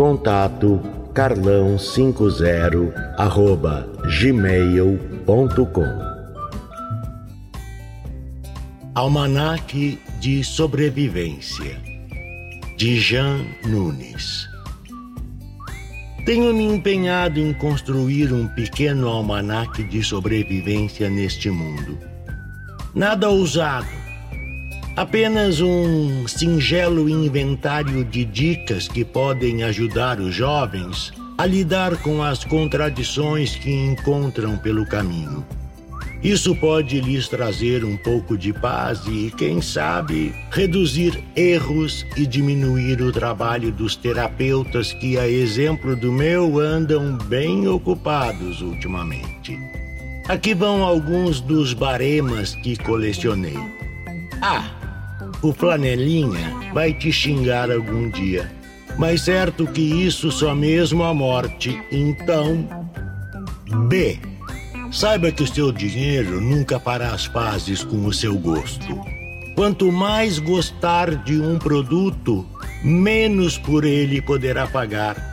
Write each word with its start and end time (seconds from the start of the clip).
Contato 0.00 0.80
carlão50 1.12 2.90
arroba 3.18 3.86
gmail.com 4.18 5.84
Almanaque 8.94 9.98
de 10.18 10.42
Sobrevivência 10.42 11.78
de 12.78 12.98
Jean 12.98 13.44
Nunes 13.66 14.48
Tenho 16.24 16.54
me 16.54 16.64
empenhado 16.64 17.38
em 17.38 17.52
construir 17.52 18.32
um 18.32 18.48
pequeno 18.48 19.06
almanaque 19.06 19.84
de 19.84 20.02
sobrevivência 20.02 21.10
neste 21.10 21.50
mundo. 21.50 21.98
Nada 22.94 23.28
ousado, 23.28 23.99
Apenas 25.00 25.62
um 25.62 26.28
singelo 26.28 27.08
inventário 27.08 28.04
de 28.04 28.22
dicas 28.22 28.86
que 28.86 29.02
podem 29.02 29.62
ajudar 29.62 30.20
os 30.20 30.34
jovens 30.34 31.10
a 31.38 31.46
lidar 31.46 31.96
com 32.02 32.22
as 32.22 32.44
contradições 32.44 33.56
que 33.56 33.72
encontram 33.72 34.58
pelo 34.58 34.84
caminho. 34.84 35.42
Isso 36.22 36.54
pode 36.54 37.00
lhes 37.00 37.28
trazer 37.28 37.82
um 37.82 37.96
pouco 37.96 38.36
de 38.36 38.52
paz 38.52 39.00
e, 39.06 39.32
quem 39.38 39.62
sabe, 39.62 40.34
reduzir 40.50 41.18
erros 41.34 42.04
e 42.14 42.26
diminuir 42.26 43.00
o 43.00 43.10
trabalho 43.10 43.72
dos 43.72 43.96
terapeutas 43.96 44.92
que, 44.92 45.18
a 45.18 45.26
exemplo 45.26 45.96
do 45.96 46.12
meu, 46.12 46.60
andam 46.60 47.16
bem 47.16 47.66
ocupados 47.66 48.60
ultimamente. 48.60 49.58
Aqui 50.28 50.52
vão 50.52 50.84
alguns 50.84 51.40
dos 51.40 51.72
baremas 51.72 52.54
que 52.56 52.76
colecionei. 52.76 53.56
Ah! 54.42 54.79
O 55.42 55.52
flanelinha 55.54 56.72
vai 56.74 56.92
te 56.92 57.10
xingar 57.10 57.70
algum 57.70 58.10
dia. 58.10 58.52
Mas 58.98 59.22
certo 59.22 59.66
que 59.66 59.80
isso 59.80 60.30
só 60.30 60.54
mesmo 60.54 61.02
a 61.02 61.14
morte. 61.14 61.80
Então. 61.90 62.68
B. 63.88 64.18
Saiba 64.92 65.32
que 65.32 65.42
o 65.42 65.46
seu 65.46 65.72
dinheiro 65.72 66.40
nunca 66.40 66.78
fará 66.78 67.12
as 67.12 67.26
pazes 67.26 67.82
com 67.82 68.04
o 68.04 68.12
seu 68.12 68.36
gosto. 68.36 69.00
Quanto 69.54 69.90
mais 69.90 70.38
gostar 70.38 71.14
de 71.24 71.40
um 71.40 71.58
produto, 71.58 72.46
menos 72.82 73.56
por 73.56 73.84
ele 73.84 74.20
poderá 74.20 74.66
pagar. 74.66 75.30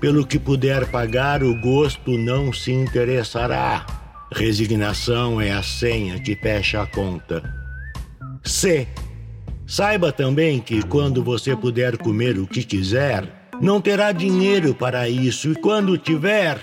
Pelo 0.00 0.26
que 0.26 0.38
puder 0.38 0.86
pagar, 0.90 1.42
o 1.42 1.54
gosto 1.60 2.18
não 2.18 2.52
se 2.52 2.72
interessará. 2.72 3.86
Resignação 4.32 5.40
é 5.40 5.52
a 5.52 5.62
senha 5.62 6.18
que 6.18 6.34
fecha 6.34 6.82
a 6.82 6.86
conta. 6.86 7.42
C. 8.42 8.88
Saiba 9.66 10.12
também 10.12 10.60
que 10.60 10.82
quando 10.82 11.22
você 11.22 11.56
puder 11.56 11.96
comer 11.96 12.38
o 12.38 12.46
que 12.46 12.62
quiser, 12.62 13.48
não 13.60 13.80
terá 13.80 14.12
dinheiro 14.12 14.74
para 14.74 15.08
isso 15.08 15.52
e 15.52 15.54
quando 15.54 15.96
tiver, 15.96 16.58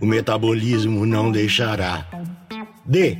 o 0.00 0.06
metabolismo 0.06 1.06
não 1.06 1.30
deixará. 1.30 2.06
D. 2.84 3.18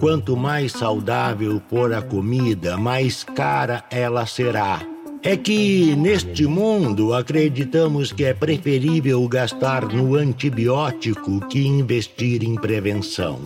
Quanto 0.00 0.36
mais 0.36 0.72
saudável 0.72 1.60
for 1.68 1.92
a 1.92 2.00
comida, 2.00 2.76
mais 2.76 3.22
cara 3.22 3.84
ela 3.90 4.26
será. 4.26 4.80
É 5.22 5.36
que 5.36 5.94
neste 5.94 6.46
mundo 6.46 7.14
acreditamos 7.14 8.10
que 8.10 8.24
é 8.24 8.34
preferível 8.34 9.26
gastar 9.28 9.86
no 9.86 10.16
antibiótico 10.16 11.46
que 11.46 11.64
investir 11.64 12.42
em 12.42 12.56
prevenção. 12.56 13.40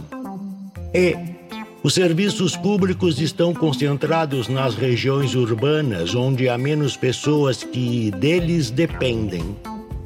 E 0.95 1.36
os 1.87 1.95
serviços 1.95 2.57
públicos 2.57 3.21
estão 3.21 3.55
concentrados 3.55 4.49
nas 4.49 4.75
regiões 4.75 5.37
urbanas, 5.37 6.17
onde 6.17 6.49
há 6.49 6.59
menos 6.59 6.97
pessoas 6.97 7.63
que 7.63 8.11
deles 8.11 8.71
dependem. 8.71 9.55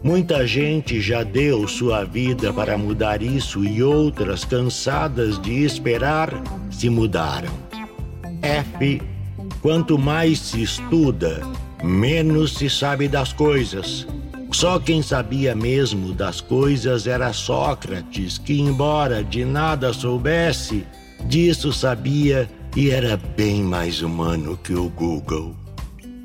Muita 0.03 0.47
gente 0.47 1.01
já 1.01 1.23
deu 1.23 1.67
sua 1.67 2.05
vida 2.05 2.53
para 2.53 2.77
mudar 2.77 3.23
isso 3.23 3.65
e 3.65 3.83
outras, 3.83 4.45
cansadas 4.45 5.41
de 5.41 5.65
esperar, 5.65 6.31
se 6.71 6.91
mudaram. 6.91 7.49
F. 8.43 9.01
Quanto 9.63 9.99
mais 9.99 10.39
se 10.39 10.63
estuda, 10.63 11.41
menos 11.83 12.59
se 12.59 12.69
sabe 12.69 13.09
das 13.09 13.33
coisas. 13.33 14.07
Só 14.53 14.79
quem 14.79 15.01
sabia 15.01 15.55
mesmo 15.55 16.13
das 16.13 16.43
coisas 16.43 17.07
era 17.07 17.33
Sócrates, 17.33 18.37
que, 18.37 18.61
embora 18.61 19.25
de 19.25 19.47
nada 19.47 19.95
soubesse, 19.95 20.85
Disso 21.27 21.73
sabia 21.73 22.49
e 22.77 22.91
era 22.91 23.17
bem 23.37 23.63
mais 23.63 24.03
humano 24.03 24.59
que 24.63 24.75
o 24.75 24.89
Google. 24.89 25.55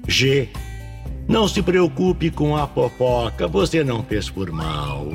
G. 0.07 0.49
Não 1.27 1.47
se 1.47 1.61
preocupe 1.61 2.29
com 2.29 2.55
a 2.55 2.67
fofoca, 2.67 3.47
você 3.47 3.83
não 3.83 4.03
fez 4.03 4.29
por 4.29 4.51
mal. 4.51 5.07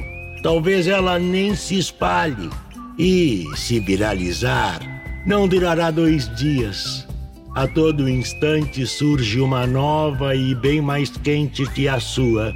Talvez 0.43 0.89
ela 0.89 1.19
nem 1.19 1.55
se 1.55 1.79
espalhe. 1.79 2.51
E, 2.99 3.47
se 3.57 3.79
viralizar, 3.79 4.81
não 5.25 5.47
durará 5.47 5.91
dois 5.91 6.29
dias. 6.37 7.07
A 7.55 7.67
todo 7.67 8.09
instante 8.09 8.87
surge 8.87 9.41
uma 9.41 9.67
nova 9.67 10.35
e 10.35 10.55
bem 10.55 10.81
mais 10.81 11.11
quente 11.11 11.65
que 11.71 11.89
a 11.89 12.01
sua. 12.01 12.55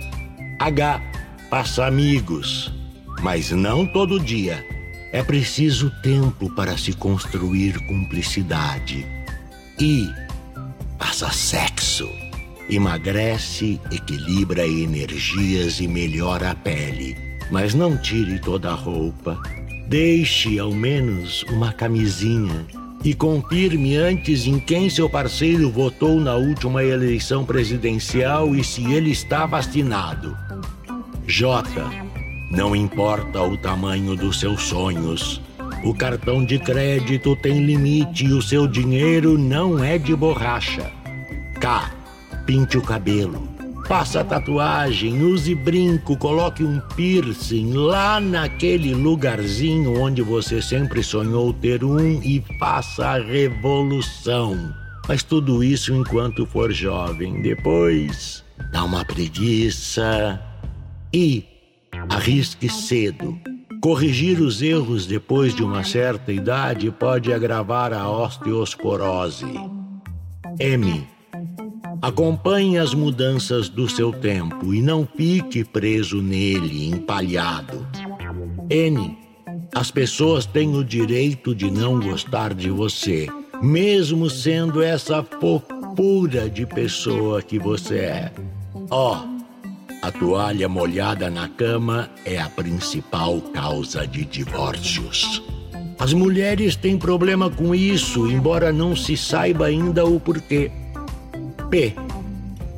H. 0.58 1.00
Passa 1.50 1.86
amigos, 1.86 2.72
mas 3.22 3.50
não 3.50 3.86
todo 3.86 4.20
dia. 4.20 4.64
É 5.14 5.22
preciso 5.22 5.92
tempo 6.02 6.52
para 6.56 6.76
se 6.76 6.92
construir 6.92 7.78
cumplicidade. 7.86 9.06
E 9.78 10.10
passa 10.98 11.30
sexo. 11.30 12.08
Emagrece, 12.68 13.80
equilibra 13.92 14.66
energias 14.66 15.78
e 15.78 15.86
melhora 15.86 16.50
a 16.50 16.54
pele. 16.56 17.16
Mas 17.48 17.74
não 17.74 17.96
tire 17.96 18.40
toda 18.40 18.72
a 18.72 18.74
roupa. 18.74 19.40
Deixe 19.86 20.58
ao 20.58 20.72
menos 20.72 21.44
uma 21.44 21.72
camisinha 21.72 22.66
e 23.04 23.14
confirme 23.14 23.96
antes 23.96 24.48
em 24.48 24.58
quem 24.58 24.90
seu 24.90 25.08
parceiro 25.08 25.70
votou 25.70 26.18
na 26.18 26.34
última 26.34 26.82
eleição 26.82 27.44
presidencial 27.44 28.52
e 28.52 28.64
se 28.64 28.82
ele 28.92 29.12
está 29.12 29.46
vacinado. 29.46 30.36
J. 31.24 32.03
Não 32.54 32.74
importa 32.76 33.42
o 33.42 33.56
tamanho 33.56 34.14
dos 34.14 34.38
seus 34.38 34.62
sonhos. 34.62 35.40
O 35.82 35.92
cartão 35.92 36.44
de 36.44 36.56
crédito 36.56 37.34
tem 37.34 37.64
limite 37.64 38.26
e 38.26 38.32
o 38.32 38.40
seu 38.40 38.68
dinheiro 38.68 39.36
não 39.36 39.82
é 39.82 39.98
de 39.98 40.14
borracha. 40.14 40.92
K. 41.60 41.90
Pinte 42.46 42.78
o 42.78 42.82
cabelo. 42.82 43.48
Faça 43.88 44.22
tatuagem, 44.24 45.20
use 45.20 45.52
brinco, 45.52 46.16
coloque 46.16 46.62
um 46.62 46.80
piercing 46.94 47.72
lá 47.72 48.20
naquele 48.20 48.94
lugarzinho 48.94 50.00
onde 50.00 50.22
você 50.22 50.62
sempre 50.62 51.02
sonhou 51.02 51.52
ter 51.52 51.82
um 51.82 52.22
e 52.22 52.42
faça 52.58 53.04
a 53.04 53.18
revolução. 53.18 54.72
Mas 55.08 55.24
tudo 55.24 55.62
isso 55.62 55.92
enquanto 55.92 56.46
for 56.46 56.72
jovem. 56.72 57.42
Depois, 57.42 58.44
dá 58.70 58.84
uma 58.84 59.04
preguiça 59.04 60.40
e 61.12 61.53
Arrisque 62.08 62.68
cedo. 62.68 63.38
Corrigir 63.80 64.40
os 64.40 64.62
erros 64.62 65.06
depois 65.06 65.54
de 65.54 65.62
uma 65.62 65.84
certa 65.84 66.32
idade 66.32 66.90
pode 66.90 67.32
agravar 67.32 67.92
a 67.92 68.08
osteosporose. 68.10 69.44
M. 70.58 71.06
Acompanhe 72.00 72.78
as 72.78 72.94
mudanças 72.94 73.68
do 73.68 73.88
seu 73.88 74.12
tempo 74.12 74.72
e 74.72 74.80
não 74.80 75.06
fique 75.16 75.64
preso 75.64 76.22
nele, 76.22 76.88
empalhado. 76.88 77.86
N. 78.70 79.18
As 79.74 79.90
pessoas 79.90 80.46
têm 80.46 80.74
o 80.76 80.84
direito 80.84 81.54
de 81.54 81.70
não 81.70 81.98
gostar 82.00 82.54
de 82.54 82.70
você, 82.70 83.28
mesmo 83.62 84.30
sendo 84.30 84.82
essa 84.82 85.22
fofura 85.22 86.48
de 86.48 86.64
pessoa 86.64 87.42
que 87.42 87.58
você 87.58 87.96
é. 87.96 88.32
Oh, 88.90 89.33
a 90.04 90.12
toalha 90.12 90.68
molhada 90.68 91.30
na 91.30 91.48
cama 91.48 92.10
é 92.26 92.38
a 92.38 92.46
principal 92.46 93.40
causa 93.40 94.06
de 94.06 94.22
divórcios. 94.26 95.42
As 95.98 96.12
mulheres 96.12 96.76
têm 96.76 96.98
problema 96.98 97.48
com 97.48 97.74
isso, 97.74 98.30
embora 98.30 98.70
não 98.70 98.94
se 98.94 99.16
saiba 99.16 99.64
ainda 99.64 100.04
o 100.04 100.20
porquê. 100.20 100.70
P. 101.70 101.94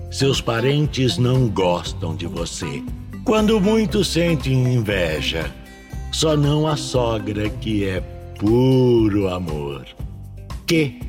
Seus 0.09 0.41
parentes 0.41 1.19
não 1.19 1.49
gostam 1.49 2.15
de 2.15 2.29
você. 2.29 2.81
Quando 3.25 3.61
muitos 3.61 4.07
sentem 4.07 4.75
inveja, 4.75 5.51
só 6.13 6.37
não 6.37 6.65
a 6.65 6.77
sogra 6.77 7.51
que 7.51 7.85
é 7.85 8.01
puro 8.39 9.27
amor. 9.27 9.85
Que 10.65 11.01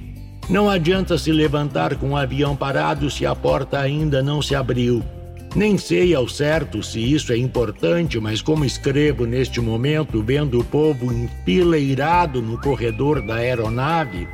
não 0.49 0.67
adianta 0.67 1.15
se 1.15 1.31
levantar 1.31 1.95
com 1.95 2.13
o 2.13 2.17
avião 2.17 2.55
parado 2.55 3.07
se 3.11 3.23
a 3.23 3.35
porta 3.35 3.79
ainda 3.79 4.23
não 4.23 4.41
se 4.41 4.55
abriu. 4.55 5.03
Nem 5.55 5.77
sei 5.77 6.13
ao 6.13 6.27
certo 6.27 6.83
se 6.83 6.99
isso 6.99 7.31
é 7.31 7.37
importante, 7.37 8.19
mas 8.19 8.41
como 8.41 8.65
escrevo 8.65 9.25
neste 9.25 9.59
momento, 9.59 10.21
vendo 10.21 10.59
o 10.59 10.63
povo 10.63 11.11
enfileirado 11.11 12.41
no 12.41 12.59
corredor 12.59 13.25
da 13.25 13.35
aeronave, 13.35 14.27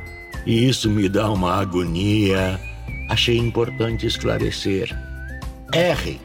e 0.46 0.68
isso 0.68 0.90
me 0.90 1.08
dá 1.08 1.30
uma 1.30 1.54
agonia, 1.54 2.60
achei 3.08 3.38
importante 3.38 4.06
esclarecer. 4.06 4.94
R. 5.72 6.20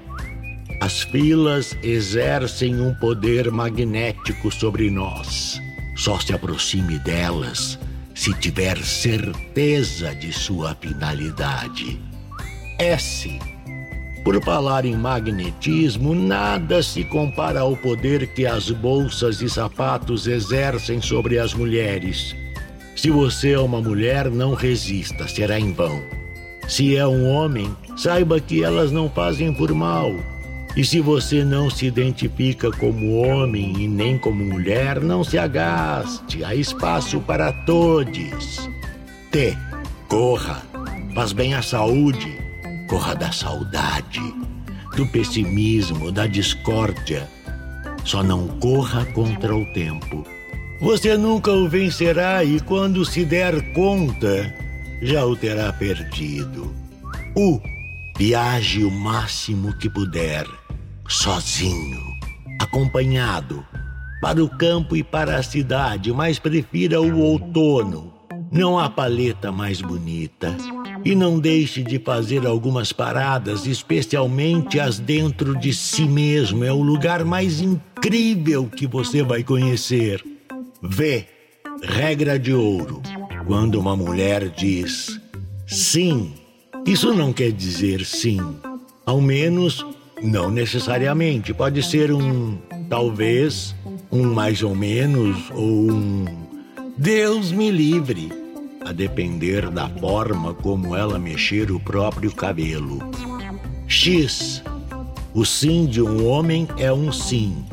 As 0.82 1.04
filas 1.04 1.78
exercem 1.84 2.80
um 2.80 2.94
poder 2.96 3.52
magnético 3.52 4.52
sobre 4.52 4.90
nós. 4.90 5.62
Só 5.96 6.20
se 6.20 6.34
aproxime 6.34 6.98
delas 7.00 7.78
se 8.14 8.34
tiver 8.34 8.78
certeza 8.84 10.14
de 10.14 10.32
sua 10.34 10.76
finalidade. 10.76 12.00
S 12.78 13.40
por 14.30 14.44
falar 14.44 14.86
em 14.86 14.96
magnetismo, 14.96 16.14
nada 16.14 16.84
se 16.84 17.04
compara 17.04 17.62
ao 17.62 17.76
poder 17.76 18.28
que 18.28 18.46
as 18.46 18.70
bolsas 18.70 19.42
e 19.42 19.50
sapatos 19.50 20.28
exercem 20.28 21.02
sobre 21.02 21.40
as 21.40 21.52
mulheres. 21.52 22.36
Se 22.96 23.10
você 23.10 23.54
é 23.54 23.60
uma 23.60 23.81
mulher, 23.81 24.30
não 24.30 24.54
resista, 24.54 25.28
será 25.28 25.60
em 25.60 25.74
vão. 25.74 26.00
Se 26.68 26.96
é 26.96 27.08
um 27.08 27.28
homem, 27.28 27.76
saiba 27.98 28.40
que 28.40 28.64
elas 28.64 28.92
não 28.92 29.10
fazem 29.10 29.52
por 29.52 29.74
mal. 29.74 30.14
E 30.78 30.86
se 30.86 31.00
você 31.00 31.44
não 31.44 31.68
se 31.68 31.88
identifica 31.88 32.70
como 32.70 33.24
homem 33.24 33.74
e 33.80 33.88
nem 33.88 34.16
como 34.16 34.46
mulher, 34.46 35.02
não 35.02 35.24
se 35.24 35.40
agaste, 35.40 36.44
há 36.44 36.54
espaço 36.54 37.20
para 37.22 37.52
todos. 37.52 38.70
T. 39.31 39.58
Corra, 40.08 40.62
faz 41.16 41.34
bem 41.34 41.56
à 41.56 41.64
saúde 41.64 42.49
corra 42.90 43.14
da 43.14 43.32
saudade, 43.32 44.34
do 44.98 45.06
pessimismo, 45.08 46.12
da 46.12 46.26
discórdia. 46.26 47.30
Só 48.04 48.24
não 48.24 48.48
corra 48.60 49.06
contra 49.14 49.56
o 49.56 49.64
tempo. 49.74 50.26
Você 50.82 51.16
nunca 51.16 51.52
o 51.52 51.70
vencerá 51.70 52.44
e 52.44 52.60
quando 52.60 53.06
se 53.06 53.24
der 53.24 53.74
conta, 53.74 54.54
já 55.04 55.24
o 55.24 55.36
terá 55.36 55.72
perdido. 55.72 56.74
U. 57.36 57.62
Viaje 58.18 58.84
o 58.84 58.92
máximo 58.92 59.74
que 59.78 59.90
puder, 59.90 60.46
sozinho, 61.08 62.02
acompanhado, 62.60 63.66
para 64.22 64.44
o 64.44 64.50
campo 64.50 64.94
e 64.94 65.04
para 65.04 65.38
a 65.38 65.44
cidade, 65.44 66.12
mas 66.12 66.38
prefira 66.38 67.00
o 67.00 67.18
outono. 67.18 68.14
Não 68.52 68.78
há 68.78 68.90
paleta 68.90 69.54
mais 69.54 69.80
bonita. 69.80 70.54
E 71.04 71.16
não 71.16 71.40
deixe 71.40 71.81
de 71.81 71.98
fazer 72.00 72.46
algumas 72.46 72.92
paradas, 72.92 73.66
especialmente 73.66 74.80
as 74.80 75.00
dentro 75.00 75.57
de 75.57 75.74
si 75.74 76.04
mesmo. 76.04 76.63
É 76.63 76.72
o 76.72 76.81
lugar 76.81 77.24
mais 77.24 77.62
incrível 77.62 78.68
que 78.68 78.86
você 78.86 79.24
vai 79.24 79.44
conhecer. 79.44 80.24
V. 80.81 81.25
Regra 81.81 82.38
de 82.38 82.54
ouro. 82.54 83.01
Quando 83.48 83.80
uma 83.80 83.96
mulher 83.96 84.50
diz 84.50 85.19
sim, 85.66 86.34
isso 86.86 87.13
não 87.13 87.31
quer 87.31 87.52
dizer 87.52 88.06
sim. 88.06 88.40
Ao 89.06 89.22
menos, 89.22 89.86
não 90.22 90.52
necessariamente. 90.52 91.54
Pode 91.54 91.81
ser 91.81 92.12
um 92.12 92.57
talvez, 92.90 93.75
um 94.12 94.34
mais 94.34 94.62
ou 94.62 94.75
menos, 94.75 95.38
ou 95.52 95.92
um 95.92 96.25
Deus 96.98 97.52
me 97.52 97.72
livre 97.72 98.39
a 98.86 98.92
depender 98.92 99.70
da 99.70 99.88
forma 99.90 100.54
como 100.54 100.96
ela 100.96 101.20
mexer 101.20 101.72
o 101.72 101.80
próprio 101.80 102.31
cabelo. 102.34 103.00
X. 103.88 104.64
O 105.34 105.46
sim 105.46 105.86
de 105.86 106.02
um 106.02 106.28
homem 106.28 106.68
é 106.78 106.92
um 106.92 107.12
sim. 107.12 107.64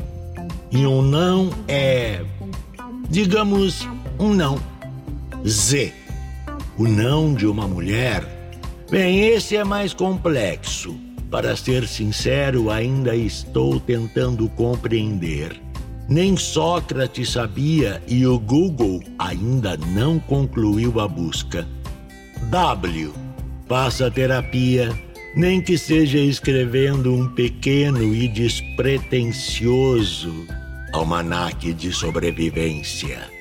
E 0.71 0.85
um 0.85 1.01
não 1.01 1.49
é, 1.67 2.23
digamos, 3.09 3.87
um 4.19 4.33
não. 4.33 4.59
Z. 5.45 5.93
O 6.77 6.83
não 6.83 7.33
de 7.33 7.47
uma 7.47 7.67
mulher. 7.67 8.23
Bem, 8.89 9.19
esse 9.19 9.55
é 9.55 9.63
mais 9.63 9.93
complexo. 9.93 10.95
Para 11.29 11.55
ser 11.55 11.87
sincero, 11.87 12.69
ainda 12.69 13.15
estou 13.15 13.79
tentando 13.79 14.47
compreender. 14.49 15.59
Nem 16.09 16.37
Sócrates 16.37 17.31
sabia 17.31 18.01
e 18.07 18.25
o 18.25 18.39
Google 18.39 19.03
ainda 19.19 19.75
não 19.77 20.17
concluiu 20.19 21.01
a 21.01 21.07
busca. 21.07 21.67
W. 22.49 23.13
Faça 23.67 24.09
terapia, 24.09 24.97
nem 25.35 25.61
que 25.61 25.77
seja 25.77 26.17
escrevendo 26.17 27.13
um 27.13 27.27
pequeno 27.27 28.15
e 28.15 28.29
despretensioso 28.29 30.47
almanaque 30.93 31.73
de 31.73 31.91
sobrevivência. 31.91 33.36